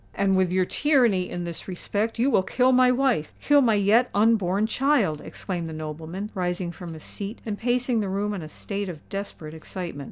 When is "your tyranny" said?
0.51-1.29